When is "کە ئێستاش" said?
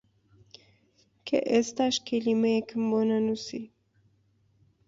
1.27-1.95